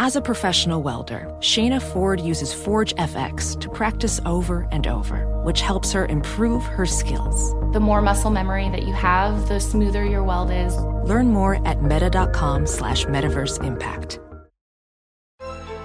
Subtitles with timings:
[0.00, 5.60] As a professional welder, Shayna Ford uses Forge FX to practice over and over, which
[5.60, 7.52] helps her improve her skills.
[7.72, 10.76] The more muscle memory that you have, the smoother your weld is.
[11.04, 14.20] Learn more at meta.com slash metaverse impact.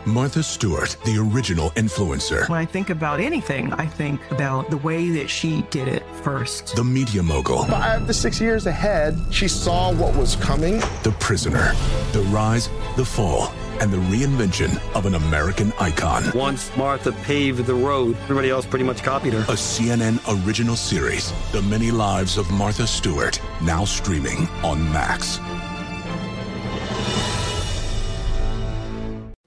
[0.06, 2.47] Martha Stewart, the original influencer.
[2.50, 6.75] When I think about anything, I think about the way that she did it first.
[6.75, 7.64] The media mogul.
[7.64, 10.80] Five to six years ahead, she saw what was coming.
[11.03, 11.72] The prisoner.
[12.11, 16.23] The rise, the fall, and the reinvention of an American icon.
[16.33, 19.39] Once Martha paved the road, everybody else pretty much copied her.
[19.39, 25.39] A CNN original series, The Many Lives of Martha Stewart, now streaming on Max.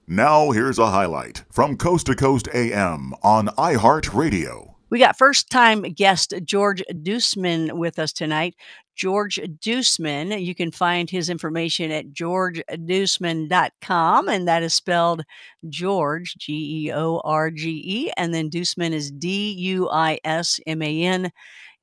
[0.09, 4.75] Now, here's a highlight from Coast to Coast AM on iHeartRadio.
[4.89, 8.55] We got first time guest George Duisman with us tonight.
[8.97, 15.23] George Duisman, you can find his information at georgeduisman.com, and that is spelled
[15.69, 20.59] George, G E O R G E, and then Duisman is D U I S
[20.67, 21.31] M A N.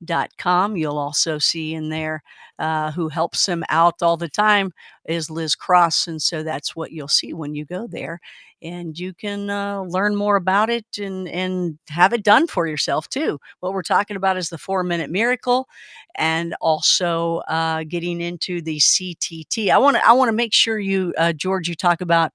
[0.03, 0.75] Dot com.
[0.75, 2.21] You'll also see in there
[2.59, 4.71] uh, who helps him out all the time
[5.05, 6.07] is Liz Cross.
[6.07, 8.19] And so that's what you'll see when you go there.
[8.65, 13.07] And you can uh, learn more about it and, and have it done for yourself
[13.07, 13.39] too.
[13.59, 15.67] What we're talking about is the four minute miracle
[16.15, 19.69] and also uh, getting into the CTT.
[19.69, 22.31] I want to I want to make sure you, uh, George, you talk about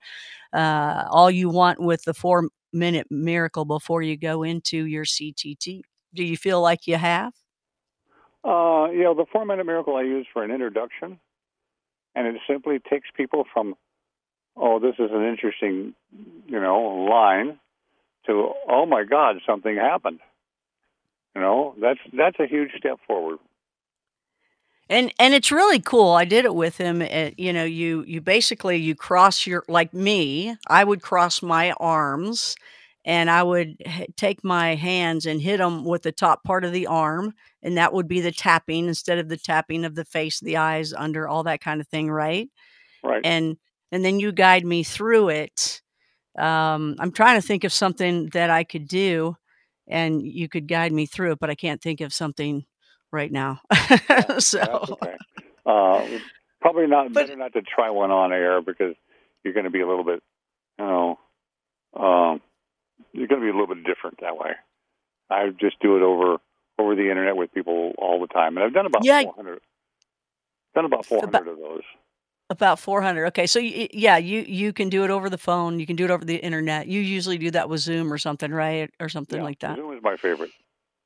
[0.53, 5.83] uh, all you want with the four minute miracle before you go into your CTT.
[6.15, 7.33] Do you feel like you have?
[8.43, 11.19] Uh, you know, the four minute miracle I use for an introduction,
[12.15, 13.75] and it simply takes people from,
[14.56, 15.94] oh, this is an interesting,
[16.47, 17.59] you know, line,
[18.27, 20.21] to, oh my God, something happened.
[21.34, 23.38] You know, that's that's a huge step forward.
[24.88, 26.11] And and it's really cool.
[26.11, 27.00] I did it with him.
[27.00, 30.56] At, you know, you you basically you cross your like me.
[30.67, 32.56] I would cross my arms
[33.05, 33.77] and I would
[34.17, 37.32] take my hands and hit them with the top part of the arm,
[37.62, 40.93] and that would be the tapping instead of the tapping of the face, the eyes,
[40.93, 42.50] under all that kind of thing, right?
[43.03, 43.22] Right.
[43.25, 43.56] And
[43.93, 45.83] and then you guide me through it.
[46.39, 49.37] Um, I'm trying to think of something that I could do,
[49.89, 52.65] and you could guide me through it, but I can't think of something
[53.12, 53.61] right now.
[54.39, 55.17] so okay.
[55.67, 56.06] uh,
[56.61, 58.95] probably not but, better not to try one on air because
[59.45, 60.23] you're going to be a little bit,
[60.79, 61.19] you know.
[61.95, 62.41] Um,
[63.12, 64.53] you're going to be a little bit different that way.
[65.29, 66.37] I just do it over
[66.79, 69.23] over the internet with people all the time, and I've done about yeah.
[69.23, 69.61] 400.
[70.75, 71.83] Done about 400 about, of those.
[72.50, 73.27] About 400.
[73.28, 75.78] Okay, so yeah, you you can do it over the phone.
[75.78, 76.88] You can do it over the internet.
[76.88, 79.77] You usually do that with Zoom or something, right, or something yeah, like that.
[79.77, 80.50] Zoom is my favorite.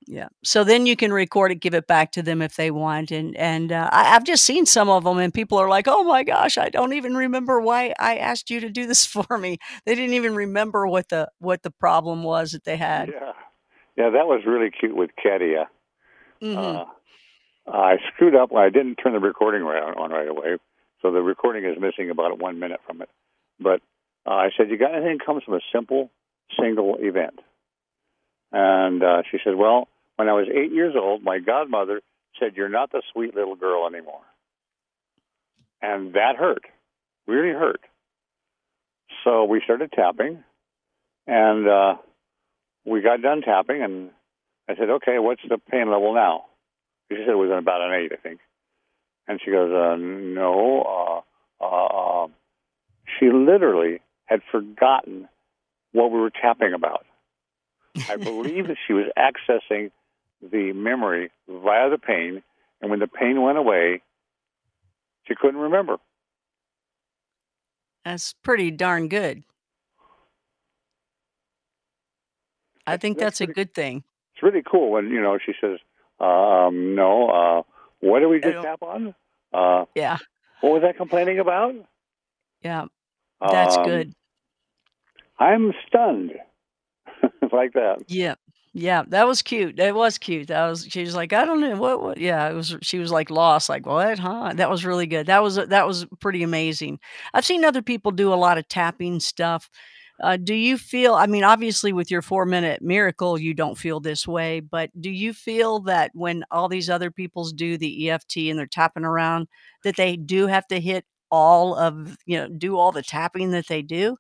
[0.07, 0.29] Yeah.
[0.43, 3.37] So then you can record it, give it back to them if they want, and
[3.37, 6.25] and uh, I, have just seen some of them, and people are like, "Oh my
[6.25, 9.95] gosh, I don't even remember why I asked you to do this for me." They
[9.95, 13.09] didn't even remember what the what the problem was that they had.
[13.09, 13.33] Yeah,
[13.97, 15.69] yeah, that was really cute with Katia.
[16.43, 16.59] Mm-hmm.
[16.59, 16.85] Uh,
[17.73, 18.55] I screwed up.
[18.55, 20.57] I didn't turn the recording right on right away,
[21.05, 23.11] so the recording is missing about one minute from it.
[23.61, 23.81] But
[24.27, 26.11] uh, I said, "You got anything comes from a simple
[26.59, 27.39] single event?"
[28.51, 32.01] And uh, she said, "Well." When I was eight years old, my godmother
[32.39, 34.23] said, You're not the sweet little girl anymore.
[35.83, 36.63] And that hurt,
[37.27, 37.81] really hurt.
[39.25, 40.43] So we started tapping,
[41.27, 41.95] and uh,
[42.85, 44.11] we got done tapping, and
[44.69, 46.45] I said, Okay, what's the pain level now?
[47.11, 48.41] She said it was about an eight, I think.
[49.27, 51.23] And she goes, uh, No.
[51.61, 52.27] Uh, uh,
[53.19, 55.29] she literally had forgotten
[55.93, 57.07] what we were tapping about.
[58.09, 59.91] I believe that she was accessing
[60.43, 62.43] the memory via the pain,
[62.81, 64.03] and when the pain went away,
[65.27, 65.99] she couldn't remember.
[68.05, 69.45] That's pretty darn good.
[72.87, 74.05] I think that's, that's a good thing.
[74.35, 75.79] It's really cool when you know she says,
[76.21, 77.63] um, "No, uh,
[78.05, 79.15] what did we just tap on?"
[79.53, 80.19] Uh, yeah.
[80.61, 81.75] What was I complaining about?
[82.63, 82.87] Yeah,
[83.41, 84.13] that's um, good.
[85.39, 86.33] I'm stunned,
[87.53, 88.05] like that.
[88.09, 88.35] Yeah,
[88.73, 89.77] yeah, that was cute.
[89.77, 90.49] That was cute.
[90.49, 93.13] That was she was like, I don't know what what yeah, it was she was
[93.13, 94.53] like lost, like, what, huh?
[94.57, 95.27] That was really good.
[95.27, 96.99] That was that was pretty amazing.
[97.33, 99.71] I've seen other people do a lot of tapping stuff.
[100.23, 104.01] Uh, do you feel I mean, obviously with your four minute miracle, you don't feel
[104.01, 108.37] this way, but do you feel that when all these other peoples do the EFT
[108.49, 109.49] and they're tapping around,
[109.83, 113.67] that they do have to hit all of you know, do all the tapping that
[113.69, 114.17] they do?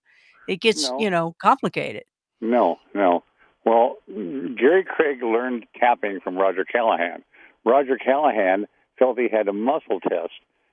[0.48, 0.98] It gets, No.
[0.98, 2.04] you know, complicated.
[2.40, 3.24] No, no.
[3.64, 7.24] Well, Gary Craig learned tapping from Roger Callahan.
[7.64, 8.66] Roger Callahan
[8.98, 10.32] felt he had a muscle test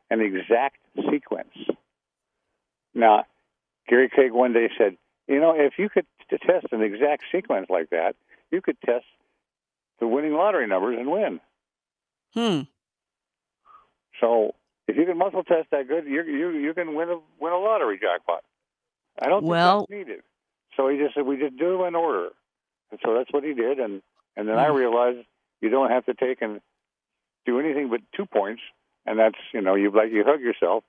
[0.09, 0.77] an exact
[1.09, 1.55] sequence.
[2.93, 3.25] Now,
[3.87, 4.97] Gary Craig one day said,
[5.27, 8.15] "You know, if you could t- test an exact sequence like that,
[8.51, 9.05] you could test
[9.99, 11.39] the winning lottery numbers and win."
[12.33, 12.61] Hmm.
[14.19, 14.53] So,
[14.87, 17.57] if you can muscle test that good, you you you can win a win a
[17.57, 18.43] lottery jackpot.
[19.21, 20.23] I don't Well- think that's needed.
[20.77, 22.29] So he just said we just do them in order,
[22.91, 23.79] and so that's what he did.
[23.79, 24.01] And
[24.37, 24.75] and then I Mm.
[24.75, 25.27] realized
[25.59, 26.61] you don't have to take and
[27.45, 28.61] do anything but two points,
[29.05, 30.83] and that's you know you like you hug yourself.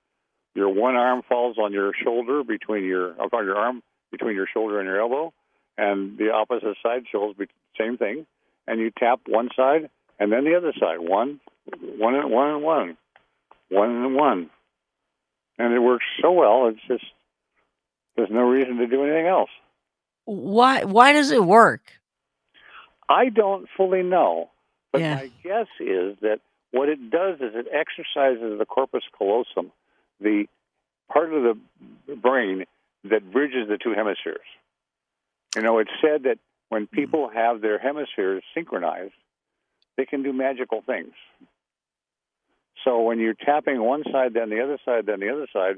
[0.55, 3.83] Your one arm falls on your shoulder between your on your arm
[4.13, 5.33] between your shoulder and your elbow,
[5.77, 8.27] and the opposite side shows be- same thing.
[8.69, 11.01] And you tap one side and then the other side.
[11.01, 11.41] One,
[11.99, 12.97] one, and one, and one,
[13.71, 14.51] one and one,
[15.59, 16.69] and it works so well.
[16.69, 17.05] It's just
[18.15, 19.51] there's no reason to do anything else.
[20.27, 21.81] Why why does it work?
[23.09, 24.51] I don't fully know,
[24.93, 25.15] but Yeah.
[25.17, 26.39] my guess is that
[26.71, 29.73] what it does is it exercises the corpus callosum,
[30.21, 30.47] the
[31.13, 31.59] part of
[32.07, 32.65] the brain
[33.05, 34.47] that bridges the two hemispheres.
[35.57, 36.39] You know, it's said that
[36.69, 39.15] when people have their hemispheres synchronized,
[39.97, 41.13] they can do magical things.
[42.85, 45.77] So when you're tapping one side, then the other side, then the other side,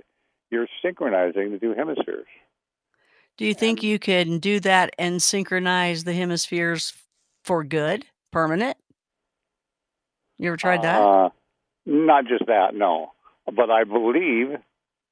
[0.51, 2.27] you're synchronizing the two hemispheres.
[3.37, 6.95] Do you think you can do that and synchronize the hemispheres
[7.43, 8.77] for good, permanent?
[10.39, 11.01] You ever tried that?
[11.01, 11.31] Uh,
[11.85, 13.13] not just that, no.
[13.47, 14.57] But I believe,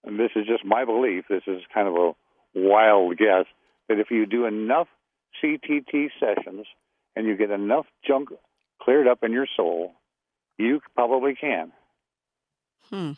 [0.04, 2.12] and this is just my belief, this is kind of a
[2.54, 3.46] wild guess,
[3.88, 4.88] that if you do enough
[5.43, 6.66] CTT sessions
[7.16, 8.31] and you get enough junk
[8.81, 9.93] cleared up in your soul,
[10.58, 11.72] you probably can.
[12.90, 13.12] Hmm.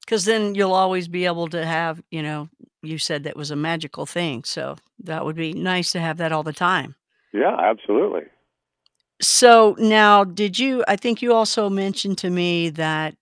[0.00, 2.48] Because then you'll always be able to have, you know,
[2.82, 4.44] you said that was a magical thing.
[4.44, 6.94] So that would be nice to have that all the time.
[7.32, 8.24] Yeah, absolutely.
[9.22, 10.84] So now, did you?
[10.86, 13.16] I think you also mentioned to me that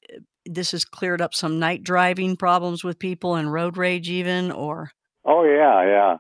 [0.47, 4.91] this has cleared up some night driving problems with people and road rage, even, or
[5.25, 6.17] Oh, yeah, yeah.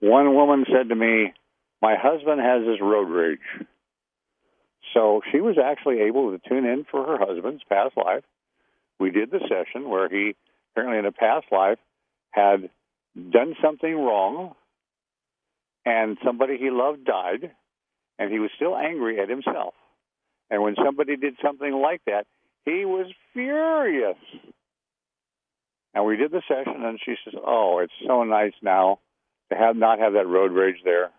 [0.00, 1.32] One woman said to me,
[1.80, 3.38] My husband has this road rage.
[4.94, 8.24] So she was actually able to tune in for her husband's past life.
[8.98, 10.34] We did the session where he
[10.72, 11.78] apparently in a past life
[12.30, 12.70] had
[13.30, 14.54] done something wrong
[15.84, 17.52] and somebody he loved died
[18.18, 19.74] and he was still angry at himself.
[20.50, 22.26] And when somebody did something like that,
[22.64, 24.16] he was furious.
[25.94, 29.00] And we did the session and she says, "Oh, it's so nice now
[29.50, 31.10] to have not have that road rage there."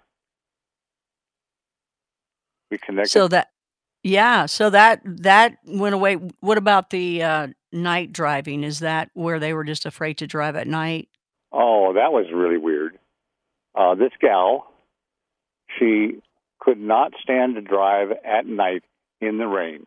[2.71, 3.51] We connected so that,
[4.01, 6.15] yeah, so that that went away.
[6.39, 8.63] What about the uh, night driving?
[8.63, 11.09] Is that where they were just afraid to drive at night?
[11.51, 12.97] Oh, that was really weird.
[13.75, 14.71] Uh, this gal,
[15.77, 16.21] she
[16.59, 18.83] could not stand to drive at night
[19.21, 19.85] in the rain.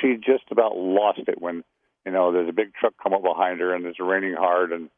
[0.00, 1.64] She just about lost it when,
[2.04, 4.90] you know, there's a big truck come up behind her and it's raining hard and,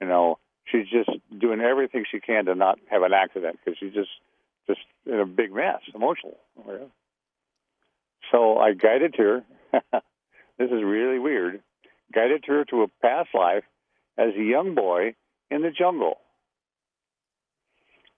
[0.00, 3.92] you know, she's just doing everything she can to not have an accident because she's
[3.92, 4.10] just,
[4.66, 6.38] just in a big mess, emotional.
[6.66, 6.90] Oh,
[8.30, 9.44] so I guided her.
[9.72, 11.62] this is really weird.
[12.12, 13.64] Guided her to a past life
[14.16, 15.14] as a young boy
[15.50, 16.18] in the jungle.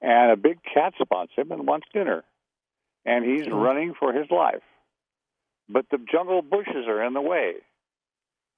[0.01, 2.25] And a big cat spots him and wants dinner.
[3.05, 4.63] And he's running for his life.
[5.73, 7.55] But the jungle bushes are in the way.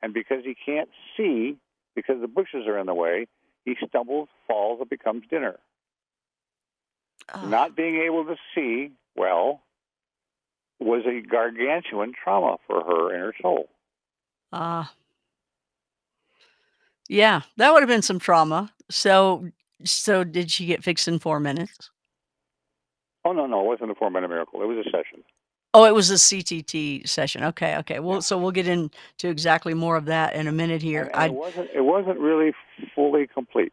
[0.00, 1.59] And because he can't see,
[1.95, 3.26] because the bushes are in the way,
[3.64, 5.59] he stumbles, falls, and becomes dinner.
[7.45, 9.62] Not being able to see well
[10.81, 13.69] was a gargantuan trauma for her in her soul.
[14.52, 14.92] Ah.
[17.09, 18.73] yeah, that would have been some trauma.
[18.90, 19.49] So,
[19.85, 21.90] so did she get fixed in four minutes?
[23.25, 24.61] Oh no, no, it wasn't a four minute miracle.
[24.62, 25.23] It was a session.
[25.75, 27.45] Oh, it was a CTT session.
[27.45, 27.99] Okay, okay.
[27.99, 28.91] Well, so we'll get into
[29.23, 31.05] exactly more of that in a minute here.
[31.05, 32.52] And I it wasn't it wasn't really
[32.95, 33.73] fully complete.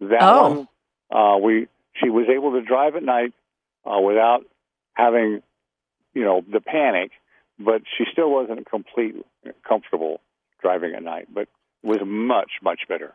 [0.00, 0.48] That Oh.
[0.48, 0.68] one
[1.10, 1.68] uh, we
[2.02, 3.32] she was able to drive at night
[3.84, 4.44] uh, without
[4.94, 5.42] having,
[6.14, 7.12] you know, the panic,
[7.58, 9.14] but she still wasn't complete
[9.66, 10.20] comfortable
[10.60, 11.48] driving at night, but
[11.84, 13.12] was much much better.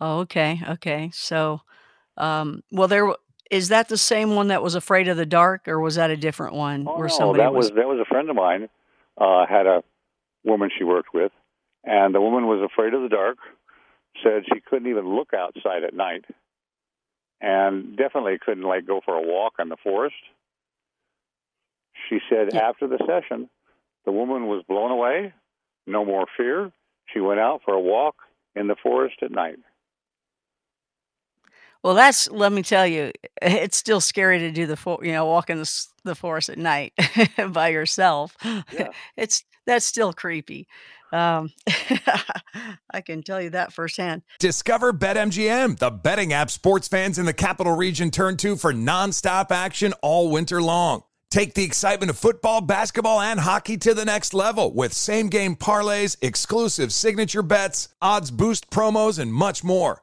[0.00, 1.10] Oh, okay, okay.
[1.14, 1.62] So,
[2.18, 3.14] um, well, there
[3.50, 6.16] is that the same one that was afraid of the dark, or was that a
[6.16, 8.68] different one Oh where somebody that was that was a friend of mine.
[9.16, 9.82] Uh, had a
[10.44, 11.30] woman she worked with,
[11.84, 13.38] and the woman was afraid of the dark.
[14.22, 16.24] Said she couldn't even look outside at night,
[17.40, 20.16] and definitely couldn't like go for a walk in the forest.
[22.08, 22.68] She said Yeah.
[22.68, 23.48] after the session,
[24.04, 25.32] the woman was blown away.
[25.86, 26.72] No more fear.
[27.12, 28.16] She went out for a walk
[28.54, 29.58] in the forest at night.
[31.84, 33.12] Well, that's let me tell you,
[33.42, 36.48] it's still scary to do the for, you know walk in the s- the forest
[36.48, 36.94] at night
[37.50, 38.34] by yourself.
[38.72, 38.88] Yeah.
[39.16, 40.66] It's that's still creepy.
[41.12, 41.52] Um,
[42.90, 44.22] I can tell you that firsthand.
[44.38, 49.50] Discover BetMGM, the betting app sports fans in the capital region turn to for nonstop
[49.50, 51.02] action all winter long.
[51.30, 55.54] Take the excitement of football, basketball, and hockey to the next level with same game
[55.56, 60.02] parlays, exclusive signature bets, odds boost promos, and much more.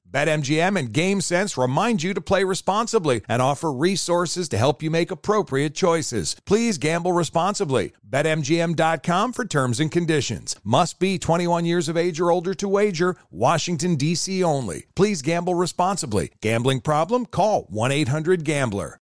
[0.11, 5.09] BetMGM and GameSense remind you to play responsibly and offer resources to help you make
[5.09, 6.35] appropriate choices.
[6.45, 7.93] Please gamble responsibly.
[8.09, 10.55] BetMGM.com for terms and conditions.
[10.63, 13.15] Must be 21 years of age or older to wager.
[13.31, 14.43] Washington, D.C.
[14.43, 14.85] only.
[14.95, 16.31] Please gamble responsibly.
[16.41, 17.25] Gambling problem?
[17.25, 18.99] Call 1 800 Gambler.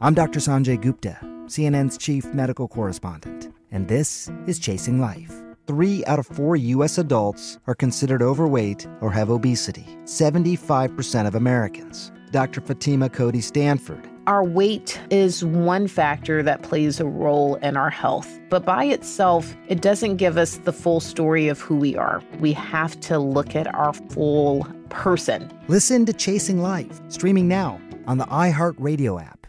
[0.00, 0.38] I'm Dr.
[0.38, 5.37] Sanjay Gupta, CNN's chief medical correspondent, and this is Chasing Life.
[5.68, 6.96] Three out of four U.S.
[6.96, 12.10] adults are considered overweight or have obesity, 75% of Americans.
[12.30, 12.62] Dr.
[12.62, 14.08] Fatima Cody Stanford.
[14.26, 19.54] Our weight is one factor that plays a role in our health, but by itself,
[19.68, 22.22] it doesn't give us the full story of who we are.
[22.40, 25.52] We have to look at our full person.
[25.68, 29.46] Listen to Chasing Life, streaming now on the iHeartRadio app.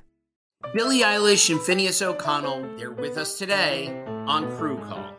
[0.74, 5.19] Billie Eilish and Finneas O'Connell, they're with us today on Crew Call.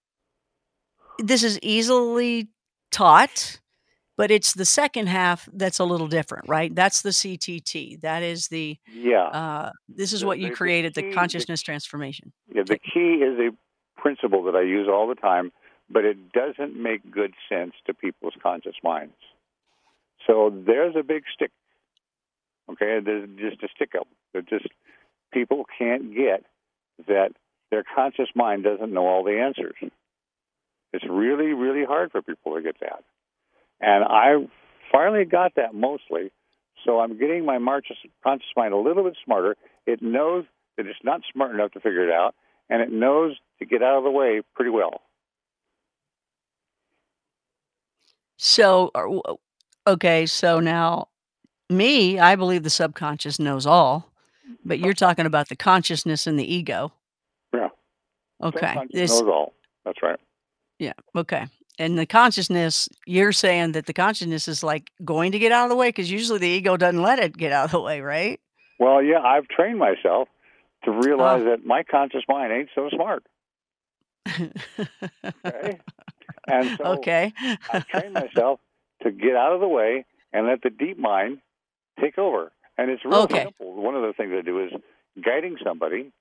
[1.19, 2.49] this is easily
[2.91, 3.59] taught,
[4.17, 6.73] but it's the second half that's a little different, right?
[6.73, 8.01] That's the CTT.
[8.01, 9.23] That is the Yeah.
[9.27, 12.31] uh, this is The- what you the- created, the key- the- consciousness transformation.
[12.53, 13.51] Yeah, the key is a
[13.99, 15.51] principle that I use all the time,
[15.89, 19.15] but it doesn't make good sense to people's conscious minds.
[20.27, 21.51] So there's a big stick.
[22.69, 24.07] Okay, there's just a stick up.
[24.33, 24.67] That just
[25.31, 26.45] people can't get
[27.07, 27.33] that
[27.69, 29.75] their conscious mind doesn't know all the answers.
[30.93, 33.03] It's really, really hard for people to get that.
[33.79, 34.47] And I
[34.91, 36.31] finally got that mostly.
[36.85, 37.57] So I'm getting my
[38.23, 39.55] conscious mind a little bit smarter.
[39.85, 40.45] It knows
[40.77, 42.33] that it's not smart enough to figure it out,
[42.69, 45.01] and it knows to get out of the way pretty well.
[48.37, 49.35] So, uh,
[49.91, 51.09] okay, so now
[51.69, 54.11] me, I believe the subconscious knows all,
[54.65, 56.91] but you're talking about the consciousness and the ego.
[57.53, 57.69] Yeah.
[58.41, 58.87] Okay.
[58.91, 59.53] This, knows all.
[59.85, 60.19] That's right.
[60.81, 60.93] Yeah.
[61.15, 61.45] Okay.
[61.77, 65.69] And the consciousness, you're saying that the consciousness is like going to get out of
[65.69, 68.39] the way because usually the ego doesn't let it get out of the way, right?
[68.79, 70.27] Well, yeah, I've trained myself
[70.85, 70.93] to oh.
[70.93, 71.51] realize Oh.
[71.51, 73.23] that my conscious mind ain't so smart.
[74.27, 75.79] Okay.
[76.47, 77.31] And so okay.
[77.71, 78.59] I've trained myself
[79.03, 81.39] to get out of the way and let the deep mind
[81.99, 82.51] take over.
[82.77, 83.43] And it's real Okay.
[83.43, 83.73] simple.
[83.75, 84.71] One of the things I do is
[85.23, 86.11] guiding somebody.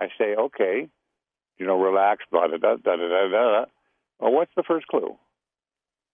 [0.00, 0.88] I say, okay,
[1.58, 3.64] you know, relax, blah, da, da, da, da, da, da.
[4.20, 5.16] Well, what's the first clue?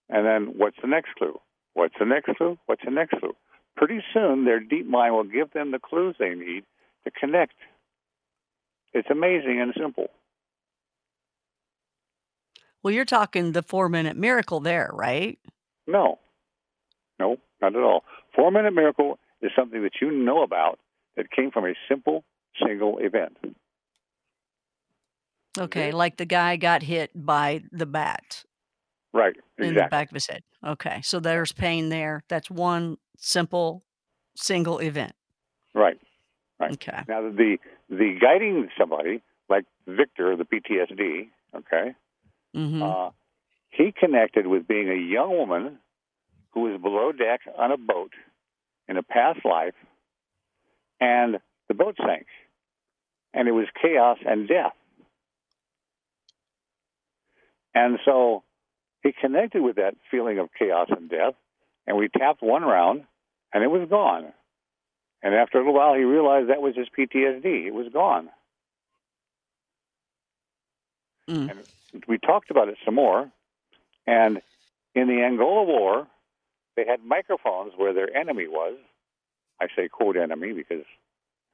[0.08, 1.38] And then what's the next clue?
[1.74, 2.58] What's the next clue?
[2.66, 3.34] What's the next clue?
[3.76, 6.64] Pretty soon, their deep mind will give them the clues they need
[7.04, 7.54] to connect.
[8.92, 10.08] It's amazing and simple.
[12.82, 15.38] Well, you're talking the four minute miracle there, right?
[15.86, 16.18] No,
[17.18, 18.04] no, not at all.
[18.34, 20.78] Four minute miracle is something that you know about
[21.16, 22.24] that came from a simple
[22.64, 23.36] single event.
[25.58, 25.92] Okay.
[25.92, 28.44] Like the guy got hit by the bat.
[29.12, 29.36] Right.
[29.58, 29.68] Exactly.
[29.68, 30.42] In the back of his head.
[30.66, 31.00] Okay.
[31.02, 32.24] So there's pain there.
[32.28, 33.84] That's one simple
[34.36, 35.12] single event.
[35.74, 35.98] Right.
[36.58, 36.72] Right.
[36.72, 37.02] Okay.
[37.08, 37.58] Now the
[37.90, 41.28] the guiding somebody like Victor, the PTSD.
[41.56, 41.94] Okay.
[42.56, 42.82] Mm-hmm.
[42.82, 43.10] Uh,
[43.70, 45.78] he connected with being a young woman
[46.52, 48.12] who was below deck on a boat
[48.88, 49.74] in a past life,
[51.00, 52.26] and the boat sank,
[53.32, 54.74] and it was chaos and death.
[57.74, 58.42] And so
[59.02, 61.34] he connected with that feeling of chaos and death,
[61.86, 63.04] and we tapped one round,
[63.52, 64.32] and it was gone.
[65.22, 67.66] And after a little while, he realized that was his PTSD.
[67.66, 68.28] It was gone.
[71.28, 71.50] Mm.
[71.50, 73.30] And we talked about it some more.
[74.06, 74.42] And
[74.94, 76.06] in the Angola War,
[76.76, 78.74] they had microphones where their enemy was.
[79.60, 80.84] I say quote enemy because,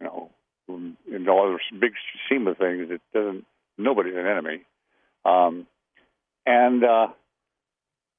[0.00, 0.30] you know,
[0.68, 1.92] in all the big
[2.24, 3.44] scheme of things, it doesn't.
[3.76, 4.62] Nobody's an enemy.
[5.24, 5.66] Um,
[6.48, 7.08] and uh,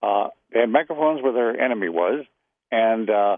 [0.04, 2.26] uh, they had microphones where their enemy was,
[2.72, 3.38] and uh,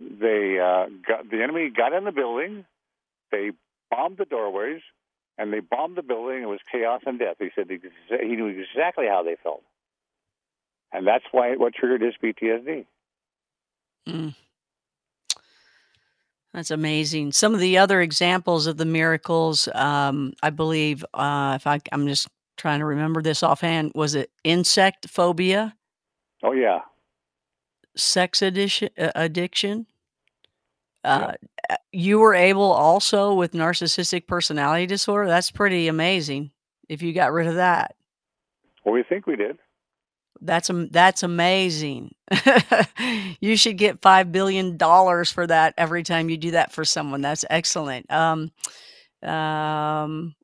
[0.00, 2.64] they uh, got the enemy got in the building.
[3.30, 3.50] They
[3.90, 4.80] bombed the doorways,
[5.36, 6.42] and they bombed the building.
[6.42, 7.36] It was chaos and death.
[7.38, 9.62] He said exa- he knew exactly how they felt,
[10.92, 12.86] and that's why what triggered his PTSD.
[14.08, 14.34] Mm.
[16.54, 17.32] That's amazing.
[17.32, 22.06] Some of the other examples of the miracles, um, I believe, uh, if I, I'm
[22.06, 22.28] just
[22.62, 25.74] trying to remember this offhand, was it insect phobia,
[26.44, 26.78] Oh yeah,
[27.96, 29.86] sex addiction, uh, addiction?
[31.02, 31.32] Uh,
[31.68, 35.26] uh, You were able also with narcissistic personality disorder.
[35.26, 36.52] That's pretty amazing.
[36.88, 37.96] If you got rid of that,
[38.84, 39.58] well we think we did.
[40.40, 42.14] that's am- that's amazing.
[43.40, 47.22] you should get five billion dollars for that every time you do that for someone.
[47.22, 48.08] That's excellent.
[48.12, 48.52] Um,
[49.28, 50.34] um,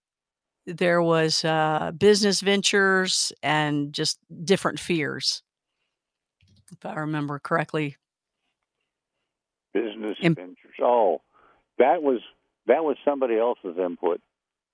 [0.76, 5.42] there was uh, business ventures and just different fears,
[6.70, 7.96] if I remember correctly.
[9.74, 10.74] Business Im- ventures.
[10.80, 11.20] Oh,
[11.78, 12.20] that was
[12.66, 14.20] that was somebody else's input.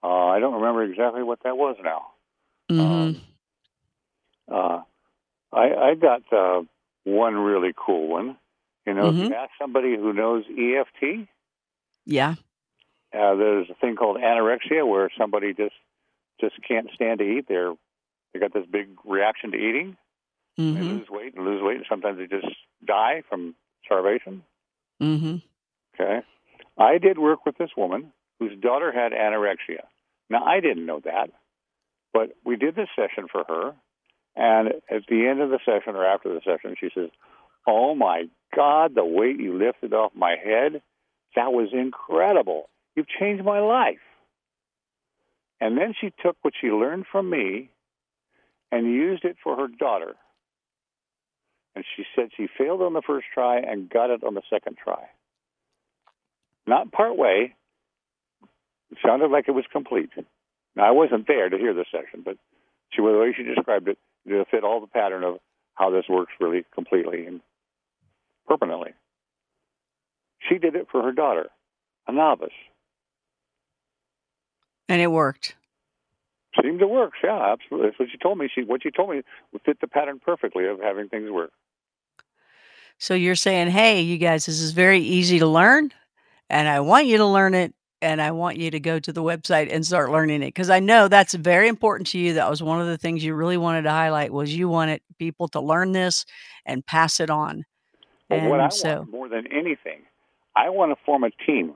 [0.03, 2.07] Uh, I don't remember exactly what that was now.
[2.71, 3.21] Mhm.
[4.51, 4.83] Uh,
[5.53, 6.63] I, I got uh,
[7.05, 8.37] one really cool one.
[8.87, 9.29] You know, if Mhm.
[9.31, 11.27] you ask somebody who knows EFT,
[12.05, 12.35] Yeah.
[13.15, 15.75] uh, there's a thing called anorexia where somebody just
[16.41, 17.47] just can't stand to eat.
[17.49, 17.73] They're
[18.33, 19.97] they got this big reaction to eating.
[20.57, 24.43] They hmm lose weight and lose weight, and sometimes they just die from starvation.
[25.01, 25.37] Mm-hmm.
[25.95, 26.21] Okay.
[26.79, 29.85] I did work with this woman whose daughter had anorexia.
[30.29, 31.31] Now, I didn't know that,
[32.13, 33.75] but we did this session for her.
[34.37, 37.11] And at the end of the session or after the session, she says,
[37.69, 40.83] Oh my God, the weight you lifted off my head,
[41.37, 42.69] that was incredible.
[42.97, 43.99] You've changed my life.
[45.61, 47.71] And then she took what she learned from me
[48.71, 50.15] and used it for her daughter.
[51.75, 54.77] And she said she failed on the first try and got it on the second
[54.83, 55.09] try
[56.67, 57.55] not part way.
[58.91, 60.11] It sounded like it was complete.
[60.77, 62.37] Now I wasn't there to hear the session, but
[62.91, 65.39] she the way she described it, it fit all the pattern of
[65.75, 67.41] how this works really completely and
[68.47, 68.93] permanently.
[70.49, 71.49] She did it for her daughter,
[72.07, 72.53] a novice.
[74.89, 75.57] And it worked.
[76.63, 77.89] Seemed to work, yeah, absolutely.
[77.89, 78.49] That's what she told me.
[78.55, 79.23] She what she told me
[79.65, 81.51] fit the pattern perfectly of having things work.
[82.99, 85.91] So you're saying, hey, you guys, this is very easy to learn,
[86.49, 89.23] and I want you to learn it, and I want you to go to the
[89.23, 92.35] website and start learning it because I know that's very important to you.
[92.35, 95.49] That was one of the things you really wanted to highlight was you wanted people
[95.49, 96.25] to learn this
[96.67, 97.65] and pass it on.
[98.29, 100.03] But and what I so, want more than anything,
[100.55, 101.75] I want to form a team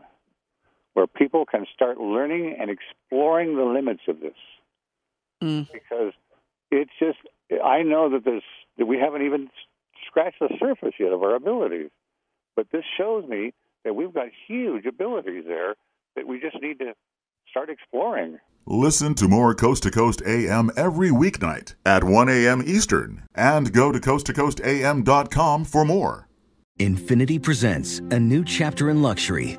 [0.99, 4.35] where people can start learning and exploring the limits of this.
[5.41, 5.69] Mm.
[5.73, 6.13] Because
[6.73, 7.19] it's just,
[7.65, 8.43] I know that there's
[8.79, 9.49] that we haven't even
[10.09, 11.91] scratched the surface yet of our abilities.
[12.57, 13.53] But this shows me
[13.85, 15.77] that we've got huge abilities there
[16.17, 16.95] that we just need to
[17.49, 18.39] start exploring.
[18.67, 22.61] Listen to more Coast to Coast AM every weeknight at 1 a.m.
[22.67, 26.29] Eastern and go to coasttocoastam.com for more.
[26.81, 29.59] Infiniti presents a new chapter in luxury,